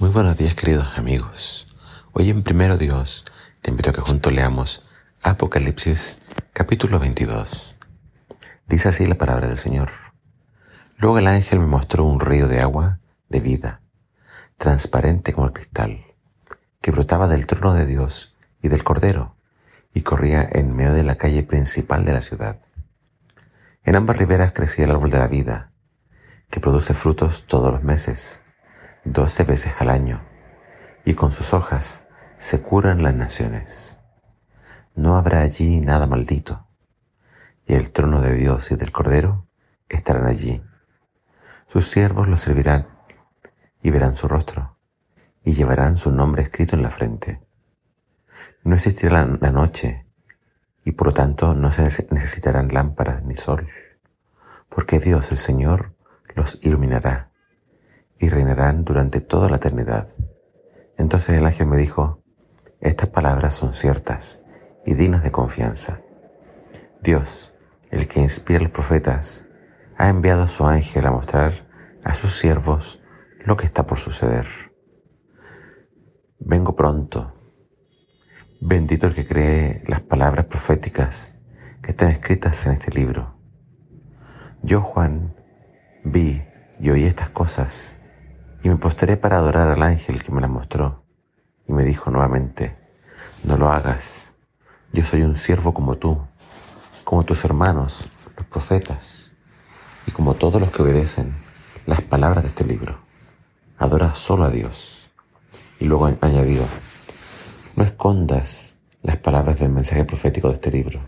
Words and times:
Muy 0.00 0.08
buenos 0.08 0.38
días 0.38 0.54
queridos 0.54 0.88
amigos. 0.96 1.76
Hoy 2.14 2.30
en 2.30 2.42
Primero 2.42 2.78
Dios 2.78 3.26
te 3.60 3.70
invito 3.70 3.90
a 3.90 3.92
que 3.92 4.00
juntos 4.00 4.32
leamos 4.32 4.88
Apocalipsis 5.22 6.16
capítulo 6.54 6.98
22. 6.98 7.76
Dice 8.66 8.88
así 8.88 9.04
la 9.04 9.16
palabra 9.16 9.48
del 9.48 9.58
Señor. 9.58 9.90
Luego 10.96 11.18
el 11.18 11.26
ángel 11.26 11.60
me 11.60 11.66
mostró 11.66 12.06
un 12.06 12.18
río 12.18 12.48
de 12.48 12.62
agua 12.62 13.00
de 13.28 13.40
vida, 13.40 13.82
transparente 14.56 15.34
como 15.34 15.48
el 15.48 15.52
cristal, 15.52 16.06
que 16.80 16.92
brotaba 16.92 17.28
del 17.28 17.46
trono 17.46 17.74
de 17.74 17.84
Dios 17.84 18.34
y 18.62 18.68
del 18.68 18.82
Cordero, 18.82 19.36
y 19.92 20.00
corría 20.00 20.48
en 20.50 20.74
medio 20.74 20.94
de 20.94 21.04
la 21.04 21.16
calle 21.16 21.42
principal 21.42 22.06
de 22.06 22.14
la 22.14 22.22
ciudad. 22.22 22.58
En 23.84 23.96
ambas 23.96 24.16
riberas 24.16 24.52
crecía 24.52 24.86
el 24.86 24.92
árbol 24.92 25.10
de 25.10 25.18
la 25.18 25.28
vida, 25.28 25.72
que 26.48 26.58
produce 26.58 26.94
frutos 26.94 27.46
todos 27.46 27.70
los 27.70 27.82
meses 27.82 28.40
doce 29.04 29.44
veces 29.44 29.72
al 29.78 29.90
año, 29.90 30.22
y 31.04 31.14
con 31.14 31.32
sus 31.32 31.54
hojas 31.54 32.06
se 32.36 32.60
curan 32.60 33.02
las 33.02 33.14
naciones. 33.14 33.98
No 34.94 35.16
habrá 35.16 35.40
allí 35.40 35.80
nada 35.80 36.06
maldito, 36.06 36.66
y 37.66 37.74
el 37.74 37.92
trono 37.92 38.20
de 38.20 38.34
Dios 38.34 38.70
y 38.70 38.76
del 38.76 38.92
Cordero 38.92 39.46
estarán 39.88 40.26
allí. 40.26 40.62
Sus 41.66 41.86
siervos 41.86 42.28
los 42.28 42.40
servirán 42.40 42.88
y 43.82 43.90
verán 43.90 44.14
su 44.14 44.28
rostro, 44.28 44.76
y 45.42 45.52
llevarán 45.52 45.96
su 45.96 46.10
nombre 46.10 46.42
escrito 46.42 46.76
en 46.76 46.82
la 46.82 46.90
frente. 46.90 47.40
No 48.62 48.74
existirá 48.74 49.24
la 49.24 49.50
noche, 49.50 50.06
y 50.84 50.92
por 50.92 51.08
lo 51.08 51.14
tanto 51.14 51.54
no 51.54 51.72
se 51.72 51.82
necesitarán 52.10 52.68
lámparas 52.68 53.22
ni 53.22 53.36
sol, 53.36 53.68
porque 54.68 54.98
Dios 54.98 55.30
el 55.30 55.38
Señor 55.38 55.94
los 56.34 56.58
iluminará 56.62 57.29
y 58.20 58.28
reinarán 58.28 58.84
durante 58.84 59.20
toda 59.20 59.48
la 59.48 59.56
eternidad. 59.56 60.08
Entonces 60.98 61.38
el 61.38 61.46
ángel 61.46 61.66
me 61.66 61.78
dijo, 61.78 62.22
estas 62.80 63.08
palabras 63.08 63.54
son 63.54 63.72
ciertas 63.72 64.42
y 64.84 64.94
dignas 64.94 65.22
de 65.22 65.32
confianza. 65.32 66.02
Dios, 67.02 67.54
el 67.90 68.06
que 68.06 68.20
inspira 68.20 68.60
a 68.60 68.62
los 68.64 68.72
profetas, 68.72 69.46
ha 69.96 70.08
enviado 70.08 70.42
a 70.42 70.48
su 70.48 70.66
ángel 70.66 71.06
a 71.06 71.10
mostrar 71.10 71.66
a 72.04 72.14
sus 72.14 72.38
siervos 72.38 73.02
lo 73.44 73.56
que 73.56 73.64
está 73.64 73.86
por 73.86 73.98
suceder. 73.98 74.46
Vengo 76.38 76.76
pronto. 76.76 77.34
Bendito 78.60 79.06
el 79.06 79.14
que 79.14 79.26
cree 79.26 79.82
las 79.86 80.02
palabras 80.02 80.44
proféticas 80.44 81.38
que 81.82 81.92
están 81.92 82.10
escritas 82.10 82.66
en 82.66 82.74
este 82.74 82.90
libro. 82.90 83.38
Yo, 84.62 84.82
Juan, 84.82 85.34
vi 86.04 86.42
y 86.78 86.90
oí 86.90 87.04
estas 87.04 87.30
cosas 87.30 87.96
y 88.62 88.68
me 88.68 88.76
postré 88.76 89.16
para 89.16 89.38
adorar 89.38 89.68
al 89.68 89.82
ángel 89.82 90.22
que 90.22 90.32
me 90.32 90.40
la 90.40 90.48
mostró. 90.48 91.02
Y 91.66 91.72
me 91.72 91.84
dijo 91.84 92.10
nuevamente, 92.10 92.76
no 93.44 93.56
lo 93.56 93.70
hagas. 93.70 94.34
Yo 94.92 95.04
soy 95.04 95.22
un 95.22 95.36
siervo 95.36 95.72
como 95.72 95.96
tú, 95.96 96.20
como 97.04 97.24
tus 97.24 97.44
hermanos, 97.44 98.10
los 98.36 98.46
profetas, 98.46 99.32
y 100.06 100.10
como 100.10 100.34
todos 100.34 100.60
los 100.60 100.70
que 100.70 100.82
obedecen 100.82 101.34
las 101.86 102.02
palabras 102.02 102.42
de 102.42 102.48
este 102.48 102.64
libro. 102.64 102.98
Adora 103.78 104.14
solo 104.14 104.44
a 104.44 104.50
Dios. 104.50 105.10
Y 105.78 105.86
luego 105.86 106.06
añadió, 106.20 106.62
no 107.76 107.84
escondas 107.84 108.78
las 109.02 109.16
palabras 109.16 109.58
del 109.60 109.70
mensaje 109.70 110.04
profético 110.04 110.48
de 110.48 110.54
este 110.54 110.70
libro, 110.70 111.00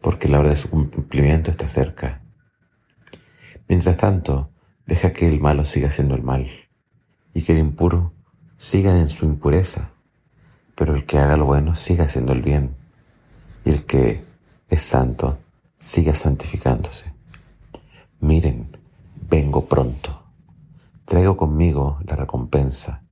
porque 0.00 0.28
la 0.28 0.38
hora 0.38 0.50
de 0.50 0.56
su 0.56 0.70
cumplimiento 0.70 1.50
está 1.50 1.66
cerca. 1.66 2.22
Mientras 3.66 3.96
tanto, 3.96 4.52
deja 4.86 5.12
que 5.12 5.26
el 5.26 5.40
malo 5.40 5.64
siga 5.64 5.90
siendo 5.90 6.14
el 6.14 6.22
mal 6.22 6.46
y 7.34 7.42
que 7.42 7.52
el 7.52 7.58
impuro 7.58 8.12
siga 8.56 8.98
en 8.98 9.08
su 9.08 9.24
impureza, 9.24 9.90
pero 10.74 10.94
el 10.94 11.06
que 11.06 11.18
haga 11.18 11.36
lo 11.36 11.44
bueno 11.44 11.74
siga 11.74 12.04
haciendo 12.04 12.32
el 12.32 12.42
bien, 12.42 12.76
y 13.64 13.70
el 13.70 13.84
que 13.84 14.22
es 14.68 14.82
santo 14.82 15.38
siga 15.78 16.14
santificándose. 16.14 17.12
Miren, 18.20 18.76
vengo 19.28 19.66
pronto. 19.66 20.22
Traigo 21.04 21.36
conmigo 21.36 21.98
la 22.04 22.16
recompensa, 22.16 23.04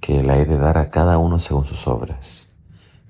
que 0.00 0.22
la 0.22 0.38
he 0.38 0.44
de 0.44 0.58
dar 0.58 0.78
a 0.78 0.90
cada 0.90 1.18
uno 1.18 1.38
según 1.38 1.64
sus 1.64 1.86
obras. 1.86 2.48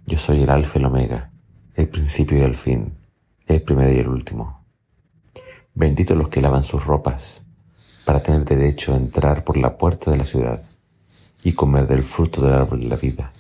Yo 0.06 0.19
soy 0.19 0.43
el 0.43 0.50
alfa 0.50 0.78
y 0.78 0.83
el 0.83 0.87
omega, 0.87 1.33
el 1.75 1.89
principio 1.89 2.39
y 2.39 2.43
el 2.43 2.55
fin, 2.55 2.99
el 3.47 3.62
primero 3.62 3.93
y 3.93 3.99
el 3.99 4.09
último. 4.09 4.65
Benditos 5.75 6.16
los 6.16 6.28
que 6.28 6.43
lavan 6.43 6.62
sus 6.62 6.84
ropas, 6.84 7.47
para 8.05 8.21
tener 8.21 8.45
derecho 8.45 8.93
a 8.93 8.97
entrar 8.97 9.45
por 9.45 9.57
la 9.57 9.77
puerta 9.77 10.11
de 10.11 10.17
la 10.17 10.25
ciudad 10.25 10.61
y 11.45 11.53
comer 11.53 11.87
del 11.87 12.03
fruto 12.03 12.41
del 12.43 12.55
árbol 12.55 12.81
de 12.81 12.89
la 12.89 12.97
vida. 12.97 13.33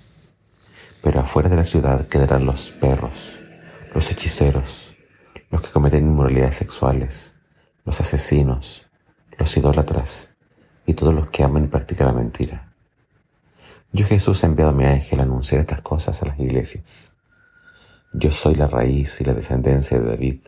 Pero 1.02 1.20
afuera 1.20 1.48
de 1.48 1.56
la 1.56 1.64
ciudad 1.64 2.06
quedarán 2.06 2.46
los 2.46 2.70
perros, 2.70 3.40
los 3.94 4.10
hechiceros, 4.10 4.94
los 5.50 5.62
que 5.62 5.70
cometen 5.70 6.04
inmoralidades 6.04 6.56
sexuales, 6.56 7.34
los 7.84 8.00
asesinos, 8.00 8.86
los 9.38 9.56
idólatras 9.56 10.30
y 10.86 10.94
todos 10.94 11.14
los 11.14 11.30
que 11.30 11.42
aman 11.42 11.64
y 11.64 11.68
practican 11.68 12.06
la 12.06 12.12
mentira. 12.12 12.72
Yo 13.92 14.06
Jesús 14.06 14.42
he 14.42 14.46
enviado 14.46 14.72
mi 14.72 14.86
ángel 14.86 15.20
a 15.20 15.24
anunciar 15.24 15.60
estas 15.60 15.82
cosas 15.82 16.22
a 16.22 16.26
las 16.26 16.40
iglesias. 16.40 17.14
Yo 18.14 18.32
soy 18.32 18.54
la 18.54 18.66
raíz 18.66 19.20
y 19.20 19.24
la 19.24 19.34
descendencia 19.34 19.98
de 19.98 20.08
David. 20.08 20.40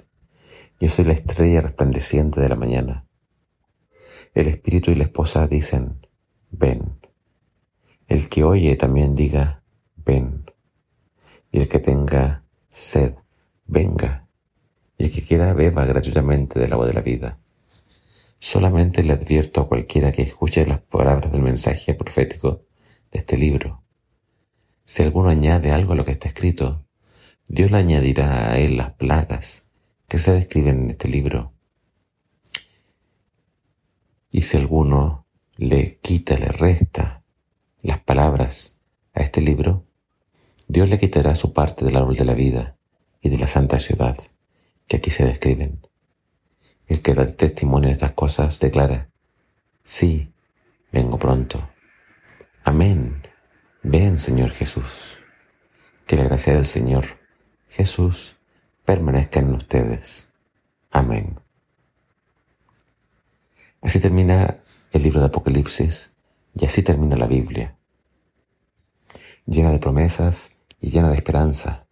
Yo 0.81 0.89
soy 0.89 1.05
la 1.05 1.13
estrella 1.13 1.61
resplandeciente 1.61 2.41
de 2.41 2.49
la 2.49 2.57
mañana. 2.57 3.05
El 4.35 4.49
espíritu 4.49 4.91
y 4.91 4.97
la 4.97 5.05
esposa 5.05 5.47
dicen, 5.47 6.09
ven. 6.51 6.99
El 8.09 8.29
que 8.29 8.43
oye 8.43 8.75
también 8.75 9.15
diga, 9.15 9.63
ven. 9.95 10.51
Y 11.53 11.61
el 11.61 11.69
que 11.69 11.79
tenga 11.79 12.45
sed, 12.69 13.15
venga. 13.65 14.27
Y 14.99 15.05
el 15.05 15.13
que 15.13 15.23
quiera 15.23 15.53
beba 15.53 15.85
gratuitamente 15.85 16.59
del 16.59 16.73
agua 16.73 16.87
de 16.87 16.95
la 16.95 17.01
vida. 17.01 17.39
Solamente 18.41 19.05
le 19.05 19.13
advierto 19.13 19.61
a 19.61 19.69
cualquiera 19.69 20.11
que 20.11 20.23
escuche 20.23 20.67
las 20.67 20.81
palabras 20.81 21.31
del 21.31 21.43
mensaje 21.43 21.95
profético 21.95 22.65
de 23.13 23.19
este 23.19 23.37
libro. 23.37 23.85
Si 24.85 25.05
alguno 25.05 25.29
añade 25.29 25.71
algo 25.71 25.93
a 25.93 25.97
lo 25.97 26.05
que 26.05 26.11
está 26.11 26.27
escrito, 26.27 26.85
Dios 27.47 27.71
le 27.71 27.77
añadirá 27.77 28.51
a 28.51 28.59
él 28.59 28.79
las 28.79 28.95
plagas 28.95 29.71
que 30.09 30.19
se 30.19 30.33
describen 30.33 30.83
en 30.83 30.91
este 30.91 31.07
libro 31.07 31.54
y 34.35 34.43
si 34.43 34.57
alguno 34.57 35.29
le 35.55 35.99
quita, 35.99 36.37
le 36.37 36.49
resta 36.49 37.23
las 37.83 38.01
palabras 38.01 38.81
a 39.13 39.21
este 39.21 39.41
libro, 39.41 39.85
Dios 40.67 40.89
le 40.89 40.99
quitará 40.99 41.37
su 41.37 41.53
parte 41.53 41.85
del 41.85 41.97
árbol 41.97 42.17
de 42.17 42.25
la 42.25 42.35
vida 42.35 42.77
y 43.23 43.29
de 43.29 43.39
la 43.39 43.47
santa 43.47 43.79
ciudad 43.79 44.19
que 44.89 44.97
aquí 44.97 45.13
se 45.13 45.25
describen. 45.25 45.87
El 46.89 47.01
que 47.01 47.15
da 47.15 47.27
testimonio 47.27 47.87
de 47.87 47.93
estas 47.93 48.11
cosas 48.11 48.59
declara, 48.59 49.09
sí, 49.85 50.33
vengo 50.91 51.17
pronto. 51.17 51.71
Amén. 52.65 53.23
Ven, 53.85 54.19
Señor 54.19 54.51
Jesús. 54.51 55.21
Que 56.09 56.17
la 56.17 56.25
gracia 56.25 56.55
del 56.55 56.67
Señor 56.67 57.05
Jesús 57.69 58.35
permanezca 58.85 59.39
en 59.39 59.55
ustedes. 59.55 60.29
Amén. 60.91 61.24
Así 63.85 64.01
termina 64.01 64.61
el 64.93 65.03
libro 65.03 65.21
de 65.21 65.27
Apocalipsis 65.27 66.15
y 66.55 66.65
así 66.65 66.83
termina 66.83 67.17
la 67.17 67.27
Biblia, 67.27 67.77
llena 69.45 69.73
de 69.73 69.79
promesas 69.79 70.57
y 70.81 70.89
llena 70.89 71.11
de 71.11 71.17
esperanza, 71.17 71.87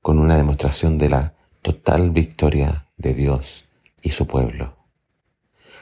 con 0.00 0.18
una 0.18 0.38
demostración 0.38 0.96
de 0.96 1.10
la 1.10 1.34
total 1.60 2.10
victoria 2.10 2.88
de 2.96 3.12
Dios 3.12 3.68
y 4.00 4.12
su 4.12 4.26
pueblo. 4.26 4.78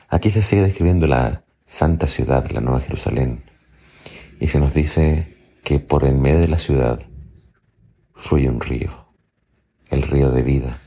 Aquí 0.09 0.33
se 0.33 0.43
sigue 0.43 0.63
describiendo 0.63 1.07
la 1.07 1.45
santa 1.67 2.09
ciudad, 2.09 2.51
la 2.51 2.61
Nueva 2.61 2.81
Jerusalén, 2.81 3.45
y 4.41 4.49
se 4.49 4.59
nos 4.59 4.75
dice 4.75 5.37
que 5.63 5.79
por 5.79 6.05
en 6.05 6.21
medio 6.21 6.41
de 6.41 6.49
la 6.49 6.59
ciudad 6.59 6.99
fluye 8.13 8.51
un 8.51 8.61
río, 8.61 9.07
el 9.89 10.03
río 10.03 10.33
de 10.33 10.43
vida, 10.43 10.81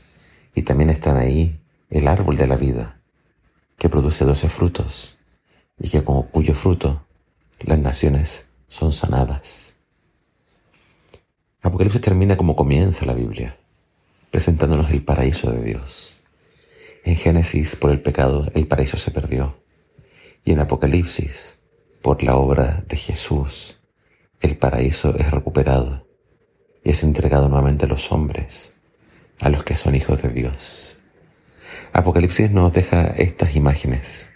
y 0.54 0.60
también 0.60 0.90
están 0.90 1.16
ahí 1.16 1.58
el 1.88 2.06
árbol 2.06 2.36
de 2.36 2.46
la 2.46 2.56
vida, 2.56 3.01
que 3.82 3.88
produce 3.88 4.24
doce 4.24 4.48
frutos 4.48 5.16
y 5.76 5.88
que 5.90 6.04
como 6.04 6.28
cuyo 6.28 6.54
fruto 6.54 7.04
las 7.58 7.80
naciones 7.80 8.48
son 8.68 8.92
sanadas. 8.92 9.76
Apocalipsis 11.62 12.00
termina 12.00 12.36
como 12.36 12.54
comienza 12.54 13.04
la 13.06 13.12
Biblia, 13.12 13.56
presentándonos 14.30 14.88
el 14.92 15.02
paraíso 15.02 15.50
de 15.50 15.64
Dios. 15.64 16.14
En 17.04 17.16
Génesis, 17.16 17.74
por 17.74 17.90
el 17.90 18.00
pecado, 18.00 18.46
el 18.54 18.68
paraíso 18.68 18.98
se 18.98 19.10
perdió. 19.10 19.56
Y 20.44 20.52
en 20.52 20.60
Apocalipsis, 20.60 21.58
por 22.02 22.22
la 22.22 22.36
obra 22.36 22.84
de 22.86 22.96
Jesús, 22.96 23.80
el 24.40 24.56
paraíso 24.56 25.16
es 25.16 25.28
recuperado 25.28 26.06
y 26.84 26.90
es 26.90 27.02
entregado 27.02 27.48
nuevamente 27.48 27.86
a 27.86 27.88
los 27.88 28.12
hombres, 28.12 28.76
a 29.40 29.48
los 29.48 29.64
que 29.64 29.76
son 29.76 29.96
hijos 29.96 30.22
de 30.22 30.28
Dios. 30.28 30.98
Apocalipsis 31.92 32.50
nos 32.50 32.72
deja 32.72 33.06
estas 33.16 33.54
imágenes 33.56 34.30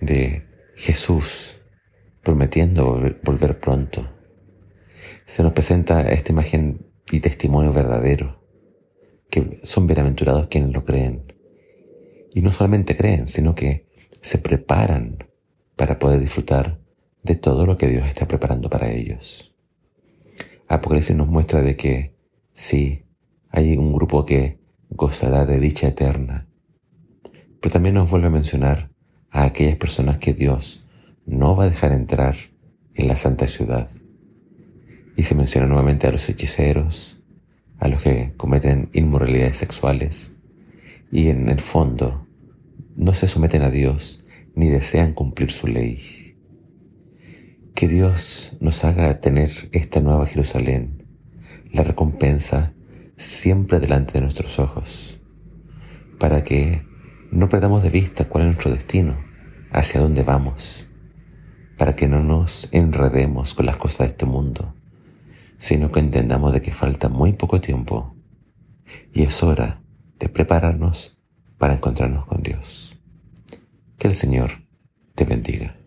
de 0.00 0.46
Jesús 0.74 1.60
prometiendo 2.22 2.98
volver 3.22 3.60
pronto. 3.60 4.08
Se 5.24 5.42
nos 5.42 5.52
presenta 5.52 6.02
esta 6.02 6.32
imagen 6.32 6.86
y 7.10 7.20
testimonio 7.20 7.72
verdadero, 7.72 8.42
que 9.30 9.60
son 9.64 9.86
bienaventurados 9.86 10.48
quienes 10.48 10.72
lo 10.72 10.84
creen. 10.84 11.32
Y 12.34 12.40
no 12.42 12.52
solamente 12.52 12.96
creen, 12.96 13.26
sino 13.26 13.54
que 13.54 13.88
se 14.20 14.38
preparan 14.38 15.28
para 15.76 15.98
poder 15.98 16.20
disfrutar 16.20 16.80
de 17.22 17.34
todo 17.34 17.66
lo 17.66 17.76
que 17.76 17.88
Dios 17.88 18.06
está 18.06 18.26
preparando 18.26 18.68
para 18.68 18.90
ellos. 18.90 19.54
Apocalipsis 20.68 21.14
nos 21.14 21.28
muestra 21.28 21.62
de 21.62 21.76
que 21.76 22.16
sí, 22.52 23.04
hay 23.50 23.76
un 23.76 23.92
grupo 23.92 24.24
que 24.24 24.61
gozará 24.94 25.46
de 25.46 25.58
dicha 25.58 25.88
eterna, 25.88 26.46
pero 27.60 27.72
también 27.72 27.94
nos 27.94 28.10
vuelve 28.10 28.26
a 28.26 28.30
mencionar 28.30 28.90
a 29.30 29.44
aquellas 29.44 29.76
personas 29.76 30.18
que 30.18 30.34
Dios 30.34 30.86
no 31.26 31.56
va 31.56 31.64
a 31.64 31.70
dejar 31.70 31.92
entrar 31.92 32.36
en 32.94 33.08
la 33.08 33.16
santa 33.16 33.46
ciudad. 33.46 33.88
Y 35.16 35.24
se 35.24 35.34
menciona 35.34 35.66
nuevamente 35.66 36.06
a 36.06 36.10
los 36.10 36.28
hechiceros, 36.28 37.20
a 37.78 37.88
los 37.88 38.02
que 38.02 38.32
cometen 38.36 38.90
inmoralidades 38.92 39.56
sexuales 39.56 40.36
y 41.10 41.28
en 41.28 41.48
el 41.48 41.60
fondo 41.60 42.26
no 42.96 43.14
se 43.14 43.28
someten 43.28 43.62
a 43.62 43.70
Dios 43.70 44.24
ni 44.54 44.68
desean 44.68 45.12
cumplir 45.12 45.50
su 45.50 45.66
ley. 45.66 46.36
Que 47.74 47.88
Dios 47.88 48.56
nos 48.60 48.84
haga 48.84 49.20
tener 49.20 49.68
esta 49.72 50.00
nueva 50.00 50.26
Jerusalén, 50.26 51.06
la 51.72 51.84
recompensa 51.84 52.74
siempre 53.16 53.80
delante 53.80 54.14
de 54.14 54.20
nuestros 54.22 54.58
ojos, 54.58 55.20
para 56.18 56.44
que 56.44 56.86
no 57.30 57.48
perdamos 57.48 57.82
de 57.82 57.90
vista 57.90 58.28
cuál 58.28 58.44
es 58.44 58.46
nuestro 58.48 58.70
destino, 58.70 59.16
hacia 59.70 60.00
dónde 60.00 60.22
vamos, 60.22 60.86
para 61.78 61.96
que 61.96 62.08
no 62.08 62.22
nos 62.22 62.68
enredemos 62.72 63.54
con 63.54 63.66
las 63.66 63.76
cosas 63.76 63.98
de 63.98 64.06
este 64.06 64.26
mundo, 64.26 64.74
sino 65.56 65.90
que 65.90 66.00
entendamos 66.00 66.52
de 66.52 66.60
que 66.60 66.72
falta 66.72 67.08
muy 67.08 67.32
poco 67.32 67.60
tiempo 67.60 68.16
y 69.12 69.22
es 69.22 69.42
hora 69.42 69.82
de 70.18 70.28
prepararnos 70.28 71.18
para 71.58 71.74
encontrarnos 71.74 72.26
con 72.26 72.42
Dios. 72.42 72.98
Que 73.98 74.08
el 74.08 74.14
Señor 74.14 74.50
te 75.14 75.24
bendiga. 75.24 75.81